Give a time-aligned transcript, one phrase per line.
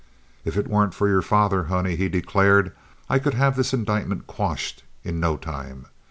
[0.43, 2.71] "If it weren't for your father, honey," he declared,
[3.07, 5.85] "I could have this indictment quashed in no time.